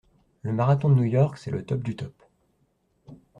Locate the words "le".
0.41-0.51, 1.51-1.63